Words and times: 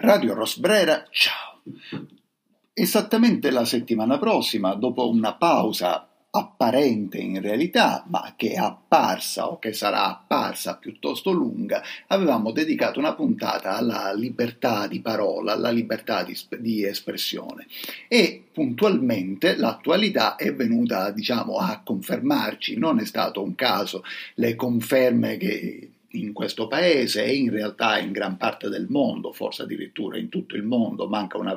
Radio 0.00 0.34
Rosbrera, 0.34 1.04
ciao. 1.10 1.60
Esattamente 2.72 3.50
la 3.50 3.64
settimana 3.64 4.16
prossima, 4.16 4.74
dopo 4.74 5.08
una 5.08 5.34
pausa 5.34 6.08
apparente 6.30 7.18
in 7.18 7.40
realtà, 7.40 8.04
ma 8.06 8.34
che 8.36 8.52
è 8.52 8.58
apparsa 8.58 9.48
o 9.48 9.58
che 9.58 9.72
sarà 9.72 10.06
apparsa 10.06 10.76
piuttosto 10.76 11.32
lunga, 11.32 11.82
avevamo 12.06 12.52
dedicato 12.52 13.00
una 13.00 13.14
puntata 13.14 13.74
alla 13.74 14.12
libertà 14.12 14.86
di 14.86 15.00
parola, 15.00 15.54
alla 15.54 15.70
libertà 15.70 16.22
di, 16.22 16.38
di 16.60 16.84
espressione 16.84 17.66
e 18.06 18.44
puntualmente 18.52 19.56
l'attualità 19.56 20.36
è 20.36 20.54
venuta, 20.54 21.10
diciamo, 21.10 21.56
a 21.56 21.80
confermarci, 21.82 22.78
non 22.78 23.00
è 23.00 23.04
stato 23.04 23.42
un 23.42 23.56
caso 23.56 24.04
le 24.34 24.54
conferme 24.54 25.36
che 25.38 25.90
in 26.12 26.32
questo 26.32 26.68
paese 26.68 27.24
e 27.24 27.34
in 27.34 27.50
realtà 27.50 27.98
in 27.98 28.12
gran 28.12 28.36
parte 28.36 28.68
del 28.68 28.86
mondo, 28.88 29.32
forse 29.32 29.62
addirittura 29.62 30.16
in 30.16 30.28
tutto 30.28 30.56
il 30.56 30.62
mondo, 30.62 31.06
manca 31.06 31.36
una, 31.36 31.56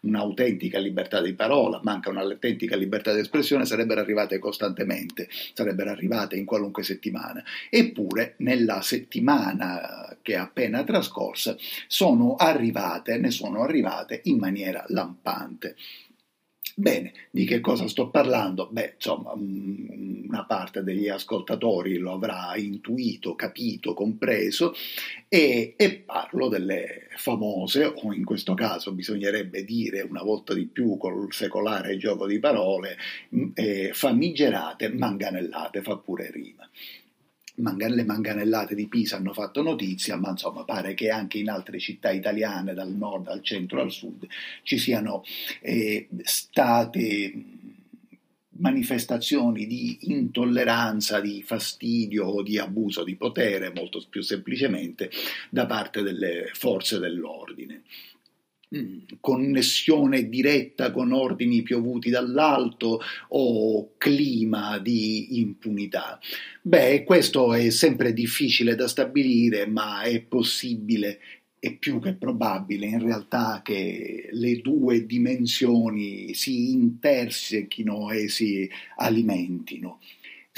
un'autentica 0.00 0.78
libertà 0.78 1.20
di 1.20 1.34
parola, 1.34 1.80
manca 1.82 2.10
un'autentica 2.10 2.76
libertà 2.76 3.12
di 3.12 3.20
espressione, 3.20 3.64
sarebbero 3.64 4.00
arrivate 4.00 4.38
costantemente, 4.38 5.28
sarebbero 5.52 5.90
arrivate 5.90 6.36
in 6.36 6.44
qualunque 6.44 6.84
settimana. 6.84 7.42
Eppure 7.68 8.34
nella 8.38 8.82
settimana 8.82 10.16
che 10.22 10.34
è 10.34 10.36
appena 10.36 10.84
trascorsa 10.84 11.56
sono 11.88 12.36
arrivate, 12.36 13.18
ne 13.18 13.30
sono 13.30 13.62
arrivate 13.62 14.20
in 14.24 14.38
maniera 14.38 14.84
lampante. 14.88 15.74
Bene, 16.80 17.12
di 17.32 17.44
che 17.44 17.58
cosa 17.58 17.88
sto 17.88 18.08
parlando? 18.08 18.68
Beh, 18.70 18.92
insomma, 18.94 19.32
una 19.32 20.44
parte 20.44 20.84
degli 20.84 21.08
ascoltatori 21.08 21.98
lo 21.98 22.12
avrà 22.12 22.54
intuito, 22.54 23.34
capito, 23.34 23.94
compreso 23.94 24.72
e, 25.26 25.74
e, 25.76 25.94
parlo 25.96 26.46
delle 26.46 27.08
famose, 27.16 27.84
o 27.84 28.12
in 28.12 28.24
questo 28.24 28.54
caso 28.54 28.92
bisognerebbe 28.92 29.64
dire 29.64 30.02
una 30.02 30.22
volta 30.22 30.54
di 30.54 30.66
più 30.66 30.96
col 30.98 31.32
secolare 31.32 31.96
gioco 31.96 32.28
di 32.28 32.38
parole, 32.38 32.96
eh, 33.54 33.90
famigerate 33.92 34.88
manganellate, 34.88 35.82
fa 35.82 35.96
pure 35.96 36.30
rima 36.30 36.68
le 37.60 38.04
manganellate 38.04 38.74
di 38.74 38.88
Pisa 38.88 39.16
hanno 39.16 39.32
fatto 39.32 39.62
notizia, 39.62 40.16
ma 40.16 40.30
insomma 40.30 40.64
pare 40.64 40.94
che 40.94 41.10
anche 41.10 41.38
in 41.38 41.50
altre 41.50 41.78
città 41.78 42.10
italiane, 42.10 42.74
dal 42.74 42.92
nord 42.92 43.28
al 43.28 43.42
centro 43.42 43.80
al 43.80 43.90
sud, 43.90 44.26
ci 44.62 44.78
siano 44.78 45.22
eh, 45.60 46.08
state 46.22 47.32
manifestazioni 48.58 49.66
di 49.66 49.98
intolleranza, 50.12 51.20
di 51.20 51.42
fastidio 51.42 52.26
o 52.26 52.42
di 52.42 52.58
abuso 52.58 53.04
di 53.04 53.16
potere, 53.16 53.72
molto 53.72 54.04
più 54.08 54.22
semplicemente, 54.22 55.10
da 55.50 55.66
parte 55.66 56.02
delle 56.02 56.50
forze 56.52 56.98
dell'ordine. 56.98 57.77
Connessione 59.20 60.28
diretta 60.28 60.90
con 60.90 61.12
ordini 61.12 61.62
piovuti 61.62 62.10
dall'alto 62.10 63.00
o 63.28 63.94
clima 63.96 64.78
di 64.78 65.38
impunità. 65.38 66.20
Beh, 66.60 67.04
questo 67.04 67.54
è 67.54 67.70
sempre 67.70 68.12
difficile 68.12 68.74
da 68.74 68.86
stabilire, 68.86 69.66
ma 69.66 70.02
è 70.02 70.20
possibile 70.20 71.18
è 71.60 71.74
più 71.74 71.98
che 71.98 72.14
probabile 72.14 72.86
in 72.86 73.00
realtà 73.00 73.62
che 73.64 74.28
le 74.30 74.60
due 74.60 75.06
dimensioni 75.06 76.32
si 76.34 76.70
intersechino 76.70 78.10
e 78.10 78.28
si 78.28 78.68
alimentino. 78.96 79.98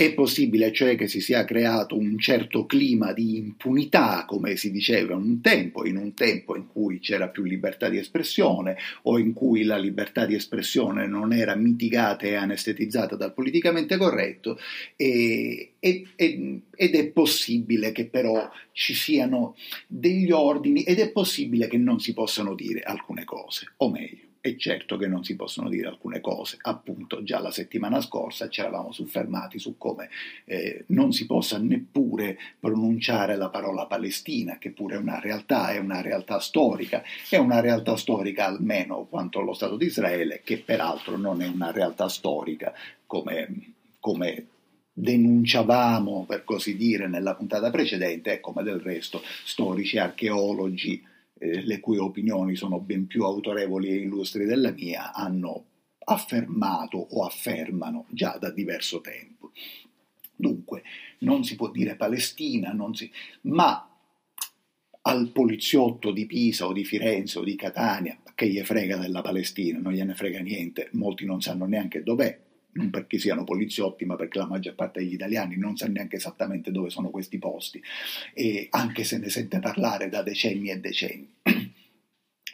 È 0.00 0.14
possibile 0.14 0.72
cioè 0.72 0.96
che 0.96 1.08
si 1.08 1.20
sia 1.20 1.44
creato 1.44 1.94
un 1.94 2.18
certo 2.18 2.64
clima 2.64 3.12
di 3.12 3.36
impunità, 3.36 4.24
come 4.26 4.56
si 4.56 4.70
diceva 4.70 5.14
un 5.14 5.42
tempo, 5.42 5.84
in 5.84 5.98
un 5.98 6.14
tempo 6.14 6.56
in 6.56 6.68
cui 6.68 7.00
c'era 7.00 7.28
più 7.28 7.42
libertà 7.42 7.90
di 7.90 7.98
espressione 7.98 8.78
o 9.02 9.18
in 9.18 9.34
cui 9.34 9.62
la 9.62 9.76
libertà 9.76 10.24
di 10.24 10.34
espressione 10.34 11.06
non 11.06 11.34
era 11.34 11.54
mitigata 11.54 12.24
e 12.24 12.34
anestetizzata 12.34 13.14
dal 13.14 13.34
politicamente 13.34 13.98
corretto 13.98 14.58
e, 14.96 15.72
e, 15.78 16.06
ed 16.16 16.94
è 16.94 17.06
possibile 17.08 17.92
che 17.92 18.06
però 18.06 18.50
ci 18.72 18.94
siano 18.94 19.54
degli 19.86 20.30
ordini 20.30 20.82
ed 20.82 20.98
è 20.98 21.10
possibile 21.10 21.68
che 21.68 21.76
non 21.76 22.00
si 22.00 22.14
possano 22.14 22.54
dire 22.54 22.80
alcune 22.80 23.24
cose, 23.24 23.74
o 23.76 23.90
meglio 23.90 24.28
è 24.42 24.56
certo 24.56 24.96
che 24.96 25.06
non 25.06 25.22
si 25.22 25.36
possono 25.36 25.68
dire 25.68 25.88
alcune 25.88 26.20
cose, 26.20 26.56
appunto 26.62 27.22
già 27.22 27.40
la 27.40 27.50
settimana 27.50 28.00
scorsa 28.00 28.48
ci 28.48 28.60
eravamo 28.60 28.90
soffermati 28.90 29.58
su 29.58 29.76
come 29.76 30.08
eh, 30.46 30.84
non 30.88 31.12
si 31.12 31.26
possa 31.26 31.58
neppure 31.58 32.38
pronunciare 32.58 33.36
la 33.36 33.50
parola 33.50 33.84
Palestina, 33.84 34.56
che 34.56 34.70
pure 34.70 34.94
è 34.94 34.98
una 34.98 35.20
realtà, 35.20 35.72
è 35.72 35.78
una 35.78 36.00
realtà 36.00 36.40
storica, 36.40 37.02
è 37.28 37.36
una 37.36 37.60
realtà 37.60 37.96
storica 37.96 38.46
almeno 38.46 39.04
quanto 39.04 39.40
lo 39.40 39.52
Stato 39.52 39.76
di 39.76 39.86
Israele, 39.86 40.40
che 40.42 40.58
peraltro 40.58 41.18
non 41.18 41.42
è 41.42 41.46
una 41.46 41.70
realtà 41.70 42.08
storica 42.08 42.72
come, 43.06 43.74
come 44.00 44.46
denunciavamo, 44.92 46.24
per 46.26 46.44
così 46.44 46.76
dire, 46.76 47.08
nella 47.08 47.34
puntata 47.34 47.70
precedente, 47.70 48.32
e 48.32 48.40
come 48.40 48.62
del 48.62 48.80
resto 48.80 49.22
storici, 49.44 49.98
archeologi, 49.98 51.02
eh, 51.40 51.64
le 51.64 51.80
cui 51.80 51.96
opinioni 51.96 52.54
sono 52.54 52.78
ben 52.80 53.06
più 53.06 53.24
autorevoli 53.24 53.88
e 53.88 53.94
illustri 53.94 54.44
della 54.44 54.72
mia, 54.72 55.12
hanno 55.14 55.64
affermato 56.04 56.98
o 56.98 57.24
affermano 57.24 58.04
già 58.10 58.36
da 58.38 58.50
diverso 58.50 59.00
tempo. 59.00 59.52
Dunque, 60.36 60.82
non 61.20 61.42
si 61.44 61.56
può 61.56 61.70
dire 61.70 61.96
Palestina, 61.96 62.76
si... 62.92 63.10
ma 63.42 63.86
al 65.02 65.30
poliziotto 65.30 66.10
di 66.12 66.26
Pisa 66.26 66.66
o 66.66 66.72
di 66.74 66.84
Firenze 66.84 67.38
o 67.38 67.42
di 67.42 67.56
Catania, 67.56 68.18
che 68.34 68.48
gli 68.48 68.60
frega 68.60 68.98
della 68.98 69.22
Palestina, 69.22 69.78
non 69.78 69.92
gliene 69.92 70.14
frega 70.14 70.40
niente, 70.40 70.90
molti 70.92 71.24
non 71.24 71.40
sanno 71.40 71.64
neanche 71.64 72.02
dov'è, 72.02 72.38
non 72.72 72.90
perché 72.90 73.18
siano 73.18 73.44
poliziotti, 73.44 74.04
ma 74.04 74.16
perché 74.16 74.38
la 74.38 74.46
maggior 74.46 74.74
parte 74.74 75.00
degli 75.00 75.14
italiani 75.14 75.56
non 75.56 75.76
sa 75.76 75.86
neanche 75.86 76.16
esattamente 76.16 76.70
dove 76.70 76.90
sono 76.90 77.10
questi 77.10 77.38
posti, 77.38 77.82
e 78.34 78.68
anche 78.70 79.04
se 79.04 79.18
ne 79.18 79.28
sente 79.28 79.58
parlare 79.58 80.08
da 80.08 80.22
decenni 80.22 80.70
e 80.70 80.78
decenni. 80.78 81.28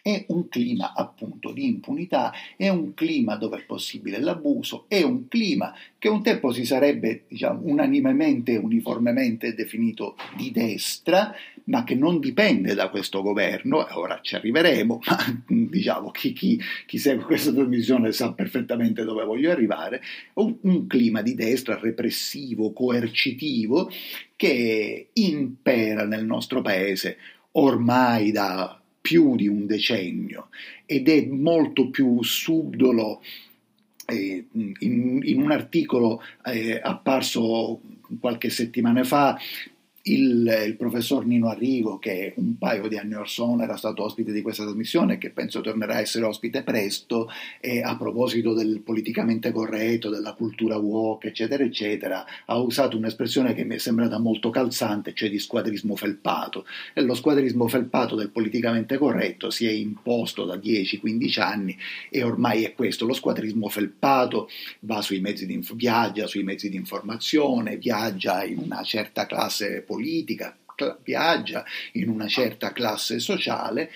È 0.06 0.24
un 0.28 0.48
clima 0.48 0.92
appunto 0.94 1.50
di 1.50 1.66
impunità, 1.66 2.32
è 2.56 2.68
un 2.68 2.94
clima 2.94 3.34
dove 3.34 3.58
è 3.58 3.64
possibile 3.64 4.20
l'abuso, 4.20 4.84
è 4.86 5.02
un 5.02 5.26
clima 5.26 5.74
che 5.98 6.08
un 6.08 6.22
tempo 6.22 6.52
si 6.52 6.64
sarebbe 6.64 7.24
diciamo, 7.26 7.62
unanimemente 7.64 8.52
e 8.52 8.58
uniformemente 8.58 9.52
definito 9.54 10.16
di 10.36 10.52
destra, 10.52 11.34
ma 11.66 11.84
che 11.84 11.94
non 11.94 12.20
dipende 12.20 12.74
da 12.74 12.88
questo 12.88 13.22
governo, 13.22 13.86
ora 13.98 14.20
ci 14.22 14.34
arriveremo, 14.34 15.00
ma 15.06 15.42
diciamo 15.46 16.10
chi, 16.10 16.32
chi, 16.32 16.60
chi 16.86 16.98
segue 16.98 17.24
questa 17.24 17.52
trasmissione 17.52 18.12
sa 18.12 18.32
perfettamente 18.32 19.04
dove 19.04 19.24
voglio 19.24 19.50
arrivare, 19.50 20.02
un, 20.34 20.56
un 20.62 20.86
clima 20.86 21.22
di 21.22 21.34
destra 21.34 21.78
repressivo, 21.78 22.72
coercitivo, 22.72 23.90
che 24.36 25.08
impera 25.12 26.04
nel 26.04 26.24
nostro 26.24 26.60
paese 26.62 27.16
ormai 27.52 28.32
da 28.32 28.80
più 29.00 29.34
di 29.34 29.48
un 29.48 29.66
decennio 29.66 30.48
ed 30.84 31.08
è 31.08 31.24
molto 31.26 31.90
più 31.90 32.22
subdolo. 32.22 33.22
Eh, 34.08 34.46
in, 34.52 35.20
in, 35.24 35.42
un 35.42 35.50
articolo 35.50 36.22
eh, 36.44 36.78
apparso 36.80 37.80
qualche 38.20 38.50
settimana 38.50 39.02
fa 39.02 39.36
il, 40.08 40.64
il, 40.66 40.76
professor 40.76 41.24
Nino 41.24 41.48
Arrigo, 41.48 41.98
che 41.98 42.34
un 42.36 42.58
paio 42.58 42.88
di 42.88 42.96
anni 42.96 43.14
or 43.14 43.28
sono 43.28 43.62
era 43.62 43.76
stato 43.76 44.02
ospite 44.04 44.32
di 44.32 44.42
questa 44.42 44.64
trasmissione 44.64 45.18
che 45.18 45.30
penso 45.30 45.60
tornerà 45.60 45.94
a 45.94 46.00
essere 46.00 46.26
ospite 46.26 46.62
presto, 46.62 47.28
e 47.60 47.82
a 47.82 47.96
proposito 47.96 48.54
del 48.54 48.80
politicamente 48.80 49.50
corretto, 49.50 50.10
della 50.10 50.34
cultura 50.34 50.76
woke, 50.76 51.28
eccetera, 51.28 51.64
eccetera, 51.64 52.24
ha 52.44 52.58
usato 52.58 52.96
un'espressione 52.96 53.54
che 53.54 53.64
mi 53.64 53.76
è 53.76 53.78
sembrata 53.78 54.18
molto 54.18 54.50
calzante, 54.50 55.12
cioè 55.14 55.30
di 55.30 55.38
squadrismo 55.38 55.96
felpato. 55.96 56.66
E 56.92 57.02
lo 57.02 57.14
squadrismo 57.14 57.66
felpato 57.66 58.14
del 58.14 58.30
politicamente 58.30 58.98
corretto 58.98 59.50
si 59.50 59.66
è 59.66 59.70
imposto 59.70 60.44
da 60.44 60.56
10-15 60.56 61.40
anni 61.40 61.76
e 62.10 62.22
ormai 62.22 62.64
è 62.64 62.74
questo, 62.74 63.06
lo 63.06 63.14
squadrismo 63.14 63.68
felpato 63.68 64.48
va 64.80 65.02
sui 65.02 65.20
mezzi 65.20 65.46
di, 65.46 65.60
viaggia 65.74 66.26
sui 66.26 66.44
mezzi 66.44 66.68
di 66.68 66.76
informazione, 66.76 67.76
viaggia 67.76 68.44
in 68.44 68.58
una 68.58 68.82
certa 68.82 69.26
classe 69.26 69.82
politica, 69.82 69.95
politica, 69.96 70.58
viaggia 71.02 71.64
in 71.92 72.10
una 72.10 72.28
certa 72.28 72.72
classe 72.72 73.18
sociale 73.18 73.90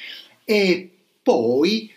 e 0.45 0.91
poi 1.23 1.93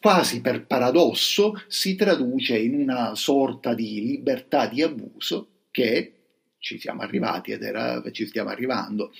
quasi 0.00 0.40
per 0.40 0.64
paradosso 0.64 1.60
si 1.66 1.96
traduce 1.96 2.56
in 2.56 2.74
una 2.74 3.16
sorta 3.16 3.74
di 3.74 4.00
libertà 4.00 4.68
di 4.68 4.80
abuso 4.80 5.48
che 5.72 6.12
ci 6.58 6.78
siamo 6.78 7.02
arrivati 7.02 7.50
ed 7.50 7.62
era, 7.62 8.00
ci 8.12 8.26
stiamo 8.26 8.50
arrivando 8.50 9.12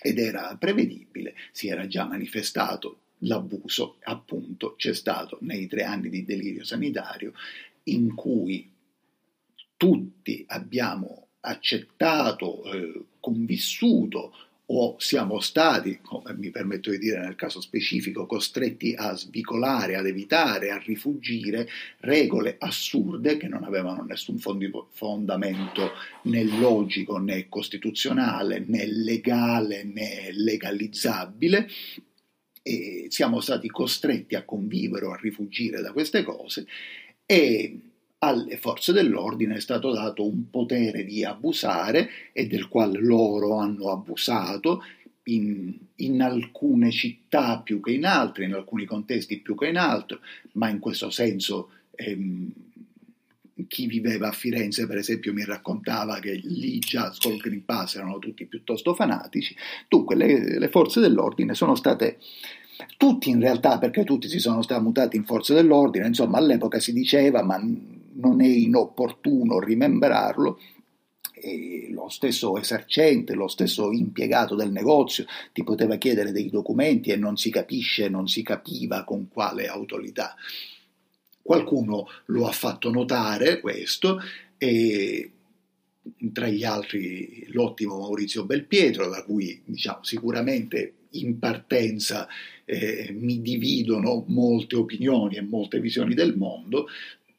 ed 0.00 0.18
era 0.18 0.56
prevedibile, 0.58 1.34
si 1.52 1.68
era 1.68 1.86
già 1.86 2.06
manifestato 2.06 3.00
l'abuso, 3.24 3.96
appunto 4.04 4.74
c'è 4.76 4.94
stato 4.94 5.36
nei 5.42 5.66
tre 5.66 5.82
anni 5.82 6.08
di 6.08 6.24
delirio 6.24 6.64
sanitario 6.64 7.34
in 7.84 8.14
cui 8.14 8.72
tutti 9.76 10.44
abbiamo 10.48 11.26
accettato, 11.40 12.64
eh, 12.72 13.04
convissuto 13.20 14.32
o 14.72 14.94
siamo 14.98 15.40
stati, 15.40 15.98
come 16.00 16.32
mi 16.34 16.50
permetto 16.50 16.90
di 16.90 16.98
dire 16.98 17.18
nel 17.18 17.34
caso 17.34 17.60
specifico, 17.60 18.26
costretti 18.26 18.94
a 18.96 19.16
svicolare, 19.16 19.96
ad 19.96 20.06
evitare, 20.06 20.70
a 20.70 20.78
rifugire 20.78 21.68
regole 21.98 22.54
assurde 22.58 23.36
che 23.36 23.48
non 23.48 23.64
avevano 23.64 24.04
nessun 24.04 24.38
fondamento 24.38 25.90
né 26.22 26.44
logico 26.44 27.18
né 27.18 27.48
costituzionale 27.48 28.64
né 28.64 28.86
legale 28.86 29.82
né 29.82 30.30
legalizzabile. 30.32 31.68
E 32.62 33.06
siamo 33.08 33.40
stati 33.40 33.68
costretti 33.68 34.36
a 34.36 34.44
convivere 34.44 35.06
o 35.06 35.12
a 35.12 35.18
rifugire 35.20 35.80
da 35.80 35.92
queste 35.92 36.22
cose 36.22 36.66
e 37.26 37.89
alle 38.22 38.58
forze 38.58 38.92
dell'ordine 38.92 39.56
è 39.56 39.60
stato 39.60 39.92
dato 39.92 40.26
un 40.26 40.50
potere 40.50 41.04
di 41.04 41.24
abusare 41.24 42.10
e 42.32 42.46
del 42.46 42.68
quale 42.68 42.98
loro 43.00 43.56
hanno 43.56 43.90
abusato 43.90 44.84
in, 45.24 45.74
in, 45.96 46.20
alcune 46.20 46.90
città 46.90 47.60
più 47.60 47.80
che 47.80 47.92
in 47.92 48.04
altre, 48.04 48.44
in 48.44 48.52
alcuni 48.52 48.84
contesti 48.84 49.38
più 49.38 49.54
che 49.54 49.68
in 49.68 49.78
altri, 49.78 50.18
ma 50.52 50.68
in 50.68 50.80
questo 50.80 51.08
senso 51.08 51.70
ehm, 51.94 52.52
chi 53.68 53.86
viveva 53.86 54.28
a 54.28 54.32
Firenze, 54.32 54.86
per 54.86 54.98
esempio, 54.98 55.32
mi 55.32 55.44
raccontava 55.44 56.18
che 56.18 56.40
lì 56.42 56.78
già 56.78 57.14
col 57.18 57.36
Green 57.36 57.64
Pass 57.64 57.96
erano 57.96 58.18
tutti 58.18 58.46
piuttosto 58.46 58.94
fanatici. 58.94 59.54
Dunque, 59.88 60.14
le, 60.14 60.58
le 60.58 60.68
forze 60.68 61.00
dell'ordine 61.00 61.54
sono 61.54 61.74
state 61.74 62.18
tutti 62.96 63.30
in 63.30 63.40
realtà, 63.40 63.78
perché 63.78 64.04
tutti 64.04 64.28
si 64.28 64.38
sono 64.38 64.62
stati 64.62 64.82
mutati 64.82 65.16
in 65.16 65.24
forze 65.24 65.54
dell'ordine, 65.54 66.06
insomma 66.06 66.38
all'epoca 66.38 66.80
si 66.80 66.92
diceva, 66.92 67.42
ma 67.42 67.58
non 68.14 68.40
è 68.40 68.46
inopportuno 68.46 69.60
rimembrarlo, 69.60 70.58
e 71.40 71.88
lo 71.90 72.08
stesso 72.08 72.56
esercente, 72.58 73.34
lo 73.34 73.48
stesso 73.48 73.90
impiegato 73.92 74.54
del 74.54 74.70
negozio 74.70 75.24
ti 75.52 75.64
poteva 75.64 75.96
chiedere 75.96 76.32
dei 76.32 76.50
documenti 76.50 77.10
e 77.10 77.16
non 77.16 77.36
si 77.36 77.50
capisce, 77.50 78.08
non 78.08 78.28
si 78.28 78.42
capiva 78.42 79.04
con 79.04 79.28
quale 79.28 79.66
autorità. 79.66 80.34
Qualcuno 81.42 82.06
lo 82.26 82.46
ha 82.46 82.52
fatto 82.52 82.90
notare 82.90 83.60
questo 83.60 84.20
e 84.58 85.30
tra 86.32 86.48
gli 86.48 86.64
altri 86.64 87.46
l'ottimo 87.52 87.98
Maurizio 87.98 88.44
Belpietro, 88.44 89.08
da 89.08 89.24
cui 89.24 89.62
diciamo, 89.64 90.04
sicuramente 90.04 90.94
in 91.14 91.38
partenza 91.38 92.28
eh, 92.64 93.14
mi 93.18 93.40
dividono 93.40 94.24
molte 94.28 94.76
opinioni 94.76 95.36
e 95.36 95.42
molte 95.42 95.80
visioni 95.80 96.14
del 96.14 96.36
mondo, 96.36 96.86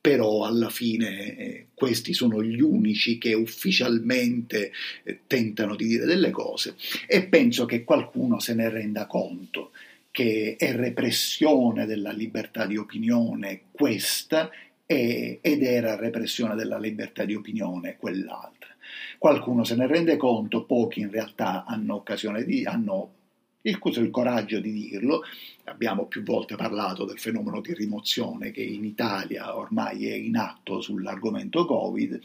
però 0.02 0.46
alla 0.46 0.70
fine 0.70 1.38
eh, 1.38 1.68
questi 1.76 2.14
sono 2.14 2.44
gli 2.44 2.60
unici 2.60 3.20
che 3.20 3.36
ufficialmente 3.36 4.72
eh, 5.04 5.20
tentano 5.28 5.76
di 5.76 5.86
dire 5.86 6.06
delle 6.06 6.32
cose 6.32 6.76
e 7.06 7.24
penso 7.28 7.66
che 7.66 7.84
qualcuno 7.84 8.40
se 8.40 8.56
ne 8.56 8.68
renda 8.70 9.06
conto 9.06 9.72
che 10.10 10.56
è 10.58 10.74
repressione 10.74 11.86
della 11.86 12.12
libertà 12.12 12.66
di 12.66 12.78
opinione 12.78 13.62
questa 13.72 14.50
ed 14.86 15.64
era 15.64 15.96
repressione 15.96 16.54
della 16.54 16.78
libertà 16.78 17.24
di 17.24 17.34
opinione 17.34 17.96
quell'altra. 17.98 18.68
Qualcuno 19.18 19.64
se 19.64 19.76
ne 19.76 19.88
rende 19.88 20.18
conto, 20.18 20.66
pochi 20.66 21.00
in 21.00 21.10
realtà 21.10 21.64
hanno 21.64 21.96
occasione 21.96 22.44
di 22.44 22.66
hanno 22.66 23.14
il, 23.62 23.80
il 23.84 24.10
coraggio 24.10 24.60
di 24.60 24.72
dirlo. 24.72 25.24
Abbiamo 25.66 26.06
più 26.06 26.24
volte 26.24 26.56
parlato 26.56 27.06
del 27.06 27.20
fenomeno 27.20 27.62
di 27.62 27.74
rimozione 27.74 28.52
che 28.52 28.64
in 28.64 28.84
Italia 28.84 29.56
ormai 29.58 30.08
è 30.08 30.14
in 30.14 30.38
atto 30.38 30.82
sull'argomento 30.82 31.66
Covid 31.66 32.20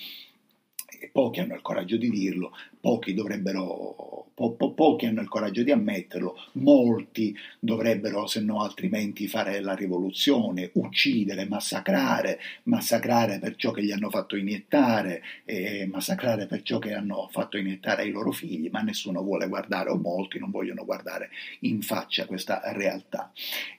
pochi 1.12 1.40
hanno 1.40 1.54
il 1.54 1.62
coraggio 1.62 1.96
di 1.96 2.10
dirlo, 2.10 2.52
pochi, 2.80 3.14
dovrebbero, 3.14 4.30
po, 4.34 4.52
po, 4.52 4.72
pochi 4.72 5.06
hanno 5.06 5.20
il 5.20 5.28
coraggio 5.28 5.62
di 5.62 5.70
ammetterlo, 5.70 6.36
molti 6.52 7.36
dovrebbero, 7.58 8.26
se 8.26 8.40
no 8.40 8.62
altrimenti, 8.62 9.26
fare 9.26 9.60
la 9.60 9.74
rivoluzione, 9.74 10.70
uccidere, 10.74 11.46
massacrare, 11.46 12.38
massacrare 12.64 13.38
per 13.38 13.56
ciò 13.56 13.70
che 13.70 13.82
gli 13.82 13.92
hanno 13.92 14.10
fatto 14.10 14.36
iniettare, 14.36 15.22
e 15.44 15.86
massacrare 15.86 16.46
per 16.46 16.62
ciò 16.62 16.78
che 16.78 16.92
hanno 16.92 17.28
fatto 17.30 17.56
iniettare 17.56 18.02
ai 18.02 18.10
loro 18.10 18.30
figli, 18.30 18.68
ma 18.70 18.82
nessuno 18.82 19.22
vuole 19.22 19.48
guardare, 19.48 19.90
o 19.90 19.96
molti 19.96 20.38
non 20.38 20.50
vogliono 20.50 20.84
guardare 20.84 21.30
in 21.60 21.82
faccia 21.82 22.26
questa 22.26 22.60
realtà. 22.72 23.32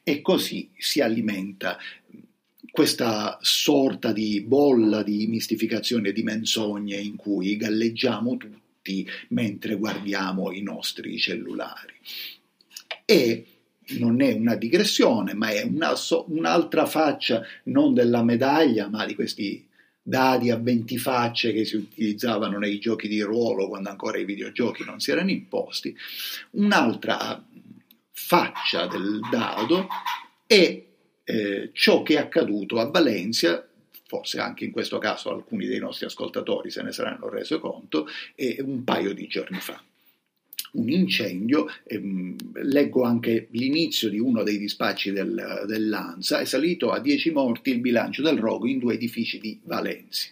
E 0.03 0.21
così 0.21 0.69
si 0.77 1.01
alimenta 1.01 1.77
questa 2.77 3.39
sorta 3.41 4.11
di 4.11 4.39
bolla 4.41 5.01
di 5.01 5.25
mistificazione 5.25 6.09
e 6.09 6.13
di 6.13 6.21
menzogne 6.21 6.95
in 6.95 7.15
cui 7.15 7.57
galleggiamo 7.57 8.37
tutti 8.37 9.03
mentre 9.29 9.77
guardiamo 9.77 10.51
i 10.51 10.61
nostri 10.61 11.17
cellulari. 11.17 11.95
E 13.03 13.45
non 13.97 14.21
è 14.21 14.31
una 14.33 14.53
digressione, 14.53 15.33
ma 15.33 15.49
è 15.49 15.63
una, 15.63 15.93
un'altra 16.27 16.85
faccia 16.85 17.41
non 17.63 17.95
della 17.95 18.21
medaglia, 18.21 18.87
ma 18.89 19.07
di 19.07 19.15
questi 19.15 19.65
dadi 19.99 20.51
a 20.51 20.57
20 20.57 20.99
facce 20.99 21.53
che 21.53 21.65
si 21.65 21.77
utilizzavano 21.77 22.59
nei 22.59 22.77
giochi 22.77 23.07
di 23.07 23.23
ruolo 23.23 23.69
quando 23.69 23.89
ancora 23.89 24.19
i 24.19 24.25
videogiochi 24.25 24.83
non 24.85 24.99
si 24.99 25.09
erano 25.09 25.31
imposti. 25.31 25.97
Un'altra 26.51 27.43
faccia 28.11 28.85
del 28.85 29.19
dado 29.31 29.87
è 30.45 30.86
eh, 31.29 31.71
ciò 31.73 32.03
che 32.03 32.13
è 32.13 32.17
accaduto 32.17 32.79
a 32.79 32.85
Valencia, 32.85 33.67
forse 34.05 34.39
anche 34.39 34.63
in 34.63 34.71
questo 34.71 34.97
caso 34.97 35.29
alcuni 35.29 35.65
dei 35.65 35.79
nostri 35.79 36.05
ascoltatori 36.05 36.71
se 36.71 36.81
ne 36.81 36.93
saranno 36.93 37.27
resi 37.27 37.59
conto, 37.59 38.07
è 38.33 38.55
un 38.61 38.85
paio 38.85 39.13
di 39.13 39.27
giorni 39.27 39.59
fa. 39.59 39.83
Un 40.73 40.89
incendio, 40.89 41.67
ehm, 41.83 42.35
leggo 42.63 43.03
anche 43.03 43.47
l'inizio 43.51 44.09
di 44.09 44.19
uno 44.19 44.43
dei 44.43 44.57
dispacci 44.57 45.11
del, 45.11 45.65
dell'ANSA, 45.67 46.39
è 46.39 46.45
salito 46.45 46.91
a 46.91 46.99
10 46.99 47.31
morti 47.31 47.71
il 47.71 47.79
bilancio 47.79 48.21
del 48.21 48.37
rogo 48.37 48.65
in 48.65 48.79
due 48.79 48.93
edifici 48.93 49.37
di 49.37 49.59
Valencia. 49.63 50.29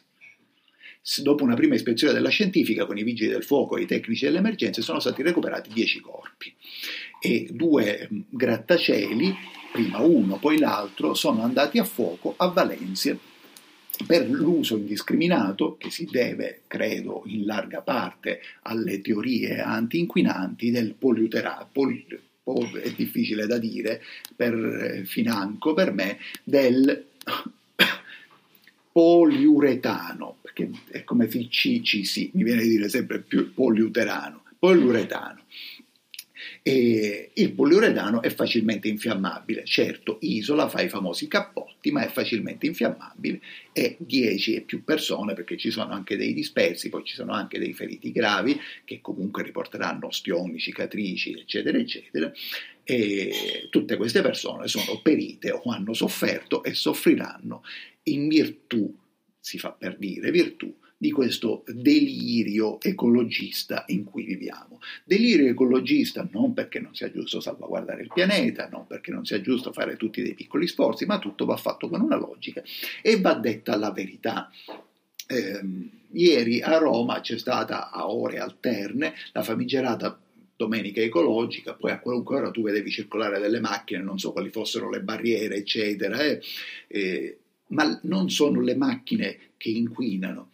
Dopo 1.22 1.44
una 1.44 1.56
prima 1.56 1.76
ispezione 1.76 2.14
della 2.14 2.30
scientifica 2.30 2.86
con 2.86 2.98
i 2.98 3.04
vigili 3.04 3.30
del 3.30 3.44
fuoco 3.44 3.76
e 3.76 3.82
i 3.82 3.86
tecnici 3.86 4.26
delle 4.26 4.40
emergenze 4.40 4.82
sono 4.82 5.00
stati 5.00 5.22
recuperati 5.22 5.70
10 5.72 6.00
corpi 6.00 6.54
e 7.26 7.48
due 7.50 8.08
grattacieli 8.30 9.36
prima 9.72 10.00
uno, 10.00 10.38
poi 10.38 10.60
l'altro, 10.60 11.16
sono 11.16 11.42
andati 11.42 11.80
a 11.80 11.84
fuoco 11.84 12.36
a 12.38 12.48
Valencia 12.48 13.18
per 14.06 14.30
l'uso 14.30 14.78
indiscriminato, 14.78 15.76
che 15.78 15.90
si 15.90 16.08
deve, 16.10 16.62
credo, 16.68 17.24
in 17.26 17.46
larga 17.46 17.82
parte 17.82 18.42
alle 18.64 19.02
teorie 19.02 19.60
anti-inquinanti 19.60 20.70
del 20.70 20.94
poliuterato, 20.94 21.68
poli, 21.72 22.06
è 22.82 22.92
difficile 22.92 23.48
da 23.48 23.58
dire, 23.58 24.02
per 24.36 24.54
eh, 24.54 25.06
financo 25.06 25.74
per 25.74 25.92
me, 25.92 26.20
del 26.44 27.06
poliuretano, 28.92 30.38
perché 30.42 30.70
è 30.92 31.04
come 31.04 31.28
FCCC, 31.28 32.30
mi 32.34 32.44
viene 32.44 32.62
a 32.62 32.66
dire 32.66 32.88
sempre 32.88 33.20
più 33.20 33.52
poliuterano, 33.54 34.44
poliuretano 34.60 35.44
e 36.68 37.30
il 37.32 37.52
poliuretano 37.52 38.24
è 38.24 38.32
facilmente 38.32 38.88
infiammabile, 38.88 39.66
certo 39.66 40.18
isola, 40.22 40.68
fa 40.68 40.82
i 40.82 40.90
famosi 40.90 41.28
cappotti, 41.28 41.92
ma 41.92 42.04
è 42.04 42.10
facilmente 42.10 42.66
infiammabile. 42.66 43.40
E 43.72 43.98
10 44.00 44.56
e 44.56 44.62
più 44.62 44.84
persone, 44.84 45.36
perché 45.36 45.58
ci 45.58 45.70
sono 45.70 45.94
anche 45.94 46.18
dei 46.18 46.34
dispersi, 46.34 46.90
poi 46.90 47.04
ci 47.04 47.14
sono 47.14 47.34
anche 47.34 47.60
dei 47.60 47.74
feriti 47.74 48.12
gravi 48.12 48.60
che 48.84 49.00
comunque 49.00 49.44
riporteranno 49.44 50.08
ostioni, 50.08 50.58
cicatrici, 50.58 51.34
eccetera, 51.34 51.78
eccetera, 51.78 52.34
e 52.84 53.68
tutte 53.70 53.96
queste 53.96 54.24
persone 54.24 54.68
sono 54.68 55.00
perite 55.04 55.52
o 55.52 55.62
hanno 55.70 55.94
sofferto 55.94 56.64
e 56.64 56.74
soffriranno. 56.74 57.62
In 58.06 58.28
virtù, 58.28 58.92
si 59.40 59.60
fa 59.60 59.72
per 59.72 59.98
dire, 60.00 60.32
virtù 60.32 60.76
di 61.06 61.12
questo 61.12 61.64
delirio 61.68 62.82
ecologista 62.82 63.84
in 63.90 64.06
cui 64.06 64.24
viviamo. 64.24 64.80
Delirio 65.04 65.48
ecologista 65.48 66.28
non 66.32 66.56
perché 66.56 66.80
non 66.80 66.96
sia 66.96 67.12
giusto 67.12 67.40
salvaguardare 67.40 68.02
il 68.02 68.10
pianeta, 68.12 68.68
non 68.70 68.88
perché 68.88 69.12
non 69.12 69.24
sia 69.24 69.40
giusto 69.40 69.72
fare 69.72 69.98
tutti 69.98 70.24
dei 70.24 70.34
piccoli 70.34 70.66
sforzi, 70.66 71.06
ma 71.06 71.20
tutto 71.20 71.46
va 71.46 71.58
fatto 71.58 71.90
con 71.90 72.02
una 72.02 72.16
logica 72.16 72.64
e 73.04 73.22
va 73.22 73.36
detta 73.36 73.76
la 73.78 73.92
verità. 73.92 74.50
Eh, 75.28 75.62
ieri 76.10 76.64
a 76.64 76.76
Roma 76.80 77.22
c'è 77.22 77.38
stata 77.38 77.92
a 77.92 78.10
ore 78.10 78.40
alterne 78.40 79.14
la 79.32 79.44
famigerata 79.44 80.20
domenica 80.56 81.02
ecologica, 81.02 81.76
poi 81.76 81.92
a 81.92 82.00
qualunque 82.00 82.38
ora 82.38 82.50
tu 82.50 82.64
vedevi 82.64 82.90
circolare 82.90 83.40
delle 83.40 83.60
macchine, 83.60 84.02
non 84.02 84.18
so 84.18 84.32
quali 84.32 84.50
fossero 84.50 84.90
le 84.90 85.02
barriere, 85.02 85.58
eccetera, 85.58 86.20
eh, 86.20 86.42
eh, 86.88 87.38
ma 87.68 88.00
non 88.04 88.32
sono 88.32 88.60
le 88.62 88.76
macchine 88.76 89.38
che 89.58 89.70
inquinano, 89.70 90.50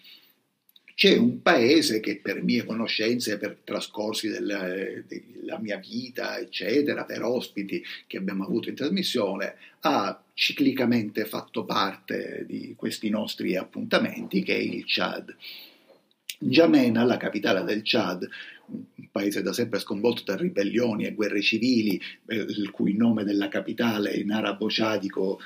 c'è 0.96 1.18
un 1.18 1.42
paese 1.42 2.00
che 2.00 2.18
per 2.18 2.44
mie 2.44 2.66
conoscenze, 2.66 3.38
per 3.38 3.60
trascorsi 3.64 4.30
della, 4.30 4.68
della, 5.08 5.58
mia 5.60 5.78
vita, 5.78 6.38
eccetera, 6.38 7.06
per 7.06 7.24
ospiti 7.24 7.84
che 8.08 8.18
abbiamo 8.18 8.44
avuto 8.44 8.70
in 8.70 8.76
trasmissione, 8.76 9.56
ha 9.82 10.22
ciclicamente 10.34 11.26
fatto 11.26 11.66
parte 11.66 12.46
di 12.48 12.74
questi 12.76 13.10
nostri 13.10 13.56
appuntamenti, 13.56 14.44
che 14.44 14.56
è 14.56 14.60
il 14.60 14.84
Chad. 14.86 15.36
N'Djamena, 16.40 17.04
la 17.04 17.18
capitale 17.18 17.64
del 17.64 17.82
Chad, 17.84 18.28
un 18.72 19.08
paese 19.12 19.42
da 19.42 19.54
sempre 19.54 19.80
sconvolto 19.80 20.24
da 20.26 20.36
ribellioni 20.36 21.06
e 21.06 21.14
guerre 21.14 21.42
civili, 21.42 22.02
il 22.28 22.72
cui 22.72 22.96
nome 22.96 23.24
della 23.24 23.50
capitale 23.50 24.14
in 24.14 24.32
arabo 24.32 24.70
ciadico 24.70 25.40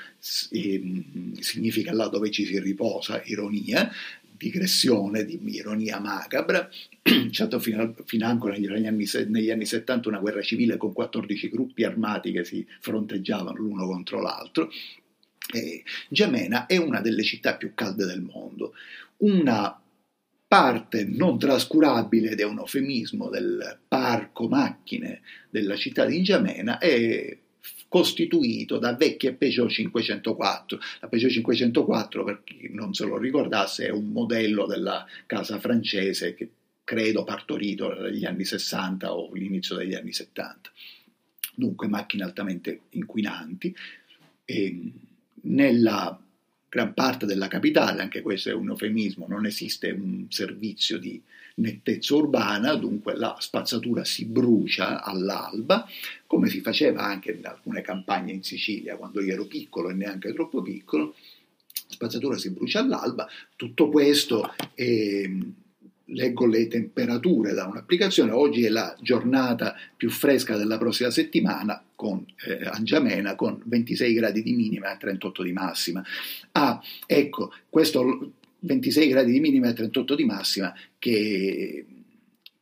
eh, 0.50 1.02
significa 1.40 1.92
là 1.92 2.08
dove 2.08 2.30
ci 2.30 2.44
si 2.44 2.58
riposa, 2.60 3.20
ironia, 3.24 3.90
digressione, 4.36 5.24
di 5.24 5.40
ironia 5.42 5.98
macabra. 5.98 6.68
C'è 7.02 7.28
stato 7.32 7.58
fino, 7.58 7.94
fino 8.04 8.26
ancora 8.26 8.54
negli 8.54 8.86
anni, 8.86 9.06
negli 9.28 9.50
anni 9.50 9.64
70 9.66 10.08
una 10.08 10.18
guerra 10.18 10.42
civile 10.42 10.76
con 10.76 10.92
14 10.92 11.48
gruppi 11.48 11.84
armati 11.84 12.32
che 12.32 12.44
si 12.44 12.66
fronteggiavano 12.80 13.56
l'uno 13.56 13.86
contro 13.86 14.20
l'altro. 14.20 14.70
E 15.52 15.84
Gemena 16.08 16.66
è 16.66 16.76
una 16.76 17.00
delle 17.00 17.22
città 17.22 17.56
più 17.56 17.72
calde 17.74 18.04
del 18.04 18.20
mondo, 18.20 18.72
una 19.18 19.80
parte 20.48 21.04
non 21.04 21.38
trascurabile 21.38 22.30
ed 22.30 22.40
è 22.40 22.44
un 22.44 22.58
eufemismo 22.58 23.28
del 23.28 23.78
parco 23.88 24.48
macchine 24.48 25.22
della 25.50 25.76
città 25.76 26.04
di 26.04 26.18
N'Djamena 26.18 26.78
è 26.78 27.36
costituito 27.88 28.78
da 28.78 28.94
vecchie 28.94 29.34
Peugeot 29.34 29.68
504. 29.68 30.78
La 31.00 31.08
Peugeot 31.08 31.32
504, 31.32 32.24
per 32.24 32.42
chi 32.44 32.68
non 32.72 32.94
se 32.94 33.04
lo 33.04 33.18
ricordasse, 33.18 33.86
è 33.86 33.90
un 33.90 34.08
modello 34.08 34.66
della 34.66 35.06
casa 35.26 35.58
francese 35.58 36.34
che 36.34 36.50
credo 36.84 37.24
partorito 37.24 37.92
negli 38.00 38.24
anni 38.24 38.44
60 38.44 39.12
o 39.12 39.32
l'inizio 39.34 39.76
degli 39.76 39.94
anni 39.94 40.12
70. 40.12 40.70
Dunque 41.54 41.88
macchine 41.88 42.24
altamente 42.24 42.82
inquinanti. 42.90 43.74
E 44.44 44.92
nella 45.42 46.20
gran 46.76 46.92
parte 46.92 47.24
della 47.24 47.48
capitale, 47.48 48.02
anche 48.02 48.20
questo 48.20 48.50
è 48.50 48.52
un 48.52 48.68
eufemismo, 48.68 49.24
non 49.26 49.46
esiste 49.46 49.90
un 49.90 50.26
servizio 50.28 50.98
di 50.98 51.18
nettezza 51.54 52.14
urbana, 52.14 52.74
dunque 52.74 53.16
la 53.16 53.34
spazzatura 53.40 54.04
si 54.04 54.26
brucia 54.26 55.02
all'alba, 55.02 55.88
come 56.26 56.50
si 56.50 56.60
faceva 56.60 57.00
anche 57.00 57.32
in 57.32 57.46
alcune 57.46 57.80
campagne 57.80 58.32
in 58.32 58.42
Sicilia 58.42 58.96
quando 58.96 59.22
io 59.22 59.32
ero 59.32 59.46
piccolo 59.46 59.88
e 59.88 59.94
neanche 59.94 60.34
troppo 60.34 60.60
piccolo, 60.60 61.14
la 61.88 61.94
spazzatura 61.94 62.36
si 62.36 62.50
brucia 62.50 62.80
all'alba, 62.80 63.26
tutto 63.56 63.88
questo 63.88 64.52
è 64.74 65.30
leggo 66.06 66.46
le 66.46 66.68
temperature 66.68 67.52
da 67.52 67.66
un'applicazione, 67.66 68.30
oggi 68.30 68.64
è 68.64 68.68
la 68.68 68.96
giornata 69.00 69.74
più 69.96 70.10
fresca 70.10 70.56
della 70.56 70.78
prossima 70.78 71.10
settimana 71.10 71.82
con 71.94 72.24
eh, 72.46 72.64
Angiamena 72.64 73.34
con 73.34 73.60
26 73.64 74.14
gradi 74.14 74.42
di 74.42 74.52
minima 74.52 74.92
e 74.92 74.98
38 74.98 75.42
di 75.42 75.52
massima. 75.52 76.04
Ah, 76.52 76.80
ecco, 77.06 77.52
questo 77.68 78.32
26 78.60 79.08
gradi 79.08 79.32
di 79.32 79.40
minima 79.40 79.68
e 79.68 79.72
38 79.72 80.14
di 80.14 80.24
massima 80.24 80.74
che 80.98 81.86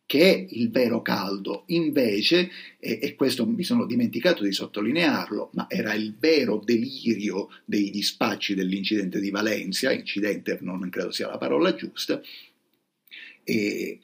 che 0.06 0.32
è 0.32 0.46
il 0.50 0.70
vero 0.70 1.02
caldo. 1.02 1.64
Invece, 1.68 2.50
e, 2.78 2.98
e, 3.02 3.14
questo 3.14 3.46
mi 3.46 3.64
sono 3.64 3.86
dimenticato 3.86 4.44
di 4.44 4.52
sottolinearlo, 4.52 5.50
ma 5.54 5.66
era 5.68 5.94
il 5.94 6.14
vero 6.18 6.62
delirio 6.62 7.48
dei 7.64 7.90
dispacci 7.90 8.54
dell'incidente 8.54 9.18
di 9.18 9.30
Valencia, 9.30 9.92
incidente 9.92 10.58
non 10.60 10.88
credo 10.90 11.10
sia 11.10 11.28
la 11.28 11.38
parola 11.38 11.74
giusta, 11.74 12.20
e 13.44 14.00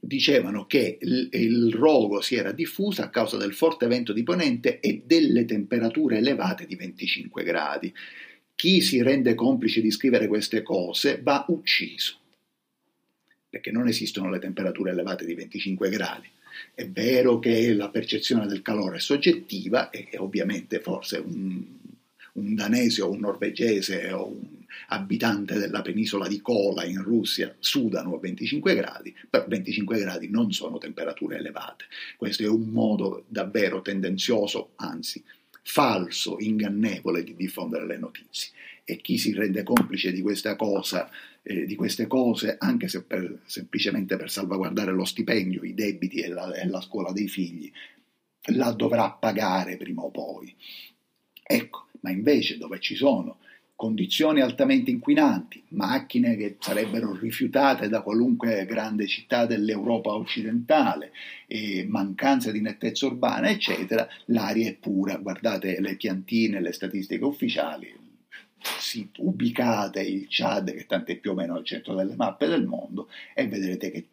dicevano 0.00 0.66
che 0.66 0.98
il, 1.00 1.28
il, 1.32 1.74
rogo 1.74 2.20
si 2.20 2.36
era 2.36 2.52
diffuso 2.52 3.02
a 3.02 3.10
causa 3.10 3.36
del 3.36 3.52
forte 3.52 3.86
vento 3.86 4.12
di 4.12 4.22
ponente 4.22 4.80
e 4.80 5.02
delle 5.04 5.44
temperature 5.44 6.18
elevate 6.18 6.66
di 6.66 6.74
25 6.74 7.42
gradi. 7.42 7.92
Chi 8.54 8.80
si 8.80 9.02
rende 9.02 9.34
complice 9.34 9.80
di 9.80 9.90
scrivere 9.90 10.28
queste 10.28 10.62
cose 10.62 11.20
va 11.22 11.44
ucciso, 11.48 12.18
perché 13.50 13.70
non 13.70 13.88
esistono 13.88 14.30
le 14.30 14.38
temperature 14.38 14.92
elevate 14.92 15.26
di 15.26 15.34
25 15.34 15.90
gradi. 15.90 16.28
È 16.72 16.88
vero 16.88 17.40
che 17.40 17.74
la 17.74 17.90
percezione 17.90 18.46
del 18.46 18.62
calore 18.62 18.96
è 18.96 19.00
soggettiva 19.00 19.90
e 19.90 20.08
ovviamente 20.18 20.80
forse 20.80 21.18
un, 21.18 21.64
un 22.34 22.54
danese 22.54 23.02
o 23.02 23.10
un 23.10 23.20
norvegese 23.20 24.12
o 24.12 24.28
un 24.28 24.62
abitante 24.88 25.58
della 25.58 25.82
penisola 25.82 26.26
di 26.26 26.40
Kola 26.40 26.84
in 26.84 27.02
Russia 27.02 27.54
sudano 27.58 28.14
a 28.14 28.18
25 28.18 28.74
gradi, 28.74 29.14
però 29.28 29.44
25 29.46 29.98
gradi 29.98 30.28
non 30.28 30.52
sono 30.52 30.78
temperature 30.78 31.36
elevate. 31.36 31.84
Questo 32.16 32.42
è 32.42 32.48
un 32.48 32.68
modo 32.68 33.24
davvero 33.28 33.82
tendenzioso, 33.82 34.72
anzi 34.76 35.22
falso, 35.64 36.36
ingannevole 36.38 37.24
di 37.24 37.34
diffondere 37.34 37.86
le 37.86 37.96
notizie. 37.96 38.50
E 38.84 38.98
chi 38.98 39.16
si 39.16 39.32
rende 39.32 39.62
complice 39.62 40.12
di 40.12 40.20
questa 40.20 40.56
cosa, 40.56 41.10
eh, 41.42 41.64
di 41.64 41.74
queste 41.74 42.06
cose, 42.06 42.56
anche 42.58 42.88
se 42.88 43.02
per, 43.02 43.40
semplicemente 43.46 44.16
per 44.16 44.30
salvaguardare 44.30 44.92
lo 44.92 45.06
stipendio, 45.06 45.64
i 45.64 45.72
debiti 45.72 46.20
e 46.20 46.28
la, 46.28 46.52
e 46.52 46.66
la 46.66 46.82
scuola 46.82 47.12
dei 47.12 47.28
figli, 47.28 47.72
la 48.48 48.72
dovrà 48.72 49.10
pagare 49.10 49.78
prima 49.78 50.02
o 50.02 50.10
poi. 50.10 50.54
Ecco, 51.42 51.83
ma 52.04 52.10
invece 52.10 52.58
dove 52.58 52.80
ci 52.80 52.94
sono 52.94 53.38
condizioni 53.74 54.40
altamente 54.40 54.90
inquinanti, 54.90 55.62
macchine 55.70 56.36
che 56.36 56.56
sarebbero 56.60 57.16
rifiutate 57.16 57.88
da 57.88 58.02
qualunque 58.02 58.66
grande 58.66 59.06
città 59.06 59.46
dell'Europa 59.46 60.14
occidentale, 60.14 61.10
mancanza 61.88 62.52
di 62.52 62.60
nettezza 62.60 63.06
urbana, 63.06 63.48
eccetera, 63.48 64.06
l'aria 64.26 64.68
è 64.68 64.74
pura. 64.74 65.16
Guardate 65.16 65.80
le 65.80 65.96
piantine, 65.96 66.60
le 66.60 66.72
statistiche 66.72 67.24
ufficiali, 67.24 67.92
ubicate 69.18 70.02
il 70.02 70.26
Chad, 70.28 70.72
che 70.72 70.86
è 70.86 71.16
più 71.16 71.32
o 71.32 71.34
meno 71.34 71.54
al 71.54 71.64
centro 71.64 71.94
delle 71.94 72.14
mappe 72.16 72.46
del 72.46 72.64
mondo, 72.64 73.08
e 73.34 73.46
vedrete 73.46 73.90
che 73.90 74.06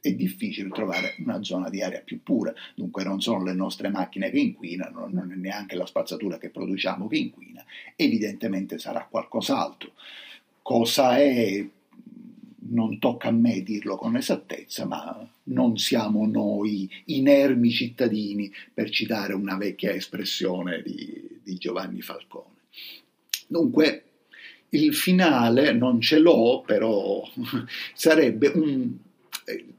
è 0.00 0.12
difficile 0.12 0.68
trovare 0.70 1.14
una 1.18 1.42
zona 1.42 1.68
di 1.68 1.82
aria 1.82 2.00
più 2.00 2.22
pura. 2.22 2.52
Dunque 2.74 3.04
non 3.04 3.20
sono 3.20 3.42
le 3.44 3.54
nostre 3.54 3.88
macchine 3.88 4.30
che 4.30 4.38
inquinano, 4.38 5.08
non 5.10 5.32
è 5.32 5.34
neanche 5.34 5.76
la 5.76 5.86
spazzatura 5.86 6.38
che 6.38 6.50
produciamo 6.50 7.08
che 7.08 7.18
inquina, 7.18 7.64
evidentemente 7.96 8.78
sarà 8.78 9.06
qualcos'altro. 9.10 9.92
Cosa 10.62 11.18
è? 11.18 11.66
Non 12.70 12.98
tocca 12.98 13.28
a 13.28 13.32
me 13.32 13.62
dirlo 13.62 13.96
con 13.96 14.14
esattezza, 14.16 14.84
ma 14.84 15.26
non 15.44 15.78
siamo 15.78 16.26
noi 16.26 16.88
inermi 17.06 17.70
cittadini, 17.70 18.52
per 18.74 18.90
citare 18.90 19.32
una 19.32 19.56
vecchia 19.56 19.92
espressione 19.92 20.82
di, 20.82 21.40
di 21.42 21.54
Giovanni 21.56 22.02
Falcone. 22.02 22.56
Dunque, 23.48 24.04
il 24.68 24.94
finale 24.94 25.72
non 25.72 26.00
ce 26.00 26.20
l'ho, 26.20 26.62
però 26.64 27.28
sarebbe 27.94 28.52
un 28.54 29.06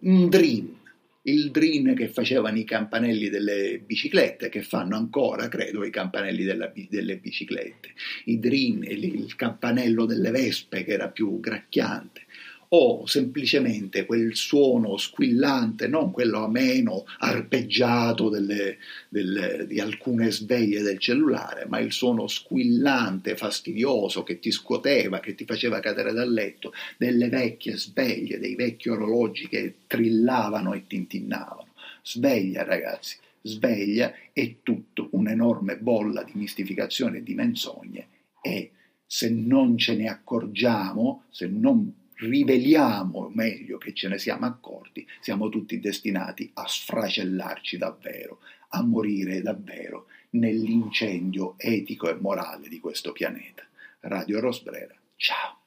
un 0.01 0.29
dream, 0.29 0.77
il 1.23 1.51
dream 1.51 1.93
che 1.93 2.07
facevano 2.07 2.57
i 2.57 2.63
campanelli 2.63 3.29
delle 3.29 3.79
biciclette, 3.85 4.49
che 4.49 4.63
fanno 4.63 4.95
ancora, 4.95 5.47
credo, 5.47 5.83
i 5.83 5.91
campanelli 5.91 6.43
della, 6.43 6.71
delle 6.89 7.17
biciclette, 7.17 7.89
i 8.25 8.39
dream, 8.39 8.83
il, 8.83 9.03
il 9.03 9.35
campanello 9.35 10.05
delle 10.05 10.31
vespe 10.31 10.83
che 10.83 10.93
era 10.93 11.09
più 11.09 11.39
gracchiante, 11.39 12.25
o 12.71 13.07
semplicemente 13.07 14.05
quel 14.05 14.35
suono 14.35 14.97
squillante, 14.97 15.87
non 15.87 16.11
quello 16.11 16.43
ameno, 16.43 17.05
arpeggiato 17.17 18.29
delle, 18.29 18.77
delle, 19.09 19.65
di 19.65 19.79
alcune 19.79 20.29
sveglie 20.29 20.81
del 20.81 20.99
cellulare, 20.99 21.65
ma 21.67 21.79
il 21.79 21.91
suono 21.91 22.27
squillante, 22.27 23.35
fastidioso, 23.35 24.21
che 24.23 24.39
ti 24.39 24.51
scuoteva, 24.51 25.19
che 25.19 25.33
ti 25.33 25.45
faceva 25.45 25.79
cadere 25.79 26.13
dal 26.13 26.31
letto, 26.31 26.71
delle 26.97 27.29
vecchie 27.29 27.75
sveglie, 27.75 28.37
dei 28.37 28.55
vecchi 28.55 28.89
orologi 28.89 29.47
che 29.47 29.75
trillavano 29.87 30.73
e 30.73 30.85
tintinnavano. 30.85 31.73
Sveglia 32.03 32.63
ragazzi, 32.63 33.17
sveglia 33.41 34.13
è 34.31 34.57
tutto 34.61 35.09
un'enorme 35.11 35.77
bolla 35.77 36.23
di 36.23 36.33
mistificazione 36.35 37.17
e 37.17 37.23
di 37.23 37.33
menzogne 37.33 38.07
e 38.41 38.71
se 39.05 39.29
non 39.29 39.75
ce 39.75 39.95
ne 39.95 40.07
accorgiamo, 40.07 41.23
se 41.29 41.47
non 41.47 41.98
riveliamo 42.19 43.31
meglio 43.33 43.77
che 43.77 43.93
ce 43.93 44.07
ne 44.07 44.17
siamo 44.17 44.45
accorti, 44.45 45.07
siamo 45.19 45.49
tutti 45.49 45.79
destinati 45.79 46.49
a 46.55 46.67
sfracellarci 46.67 47.77
davvero, 47.77 48.39
a 48.69 48.83
morire 48.83 49.41
davvero 49.41 50.07
nell'incendio 50.31 51.55
etico 51.57 52.09
e 52.09 52.15
morale 52.15 52.67
di 52.67 52.79
questo 52.79 53.11
pianeta. 53.11 53.63
Radio 54.01 54.39
Rosbrera, 54.39 54.95
ciao! 55.15 55.58